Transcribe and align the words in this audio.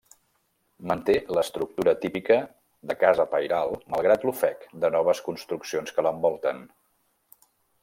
Manté 0.91 1.17
l'estructura 1.37 1.93
típica 2.05 2.37
de 2.91 2.95
casa 3.03 3.27
pairal 3.35 3.75
malgrat 3.95 4.27
l'ofec 4.29 4.67
de 4.87 4.93
noves 4.97 5.23
construccions 5.29 5.97
que 5.99 6.09
l'envolten. 6.09 6.67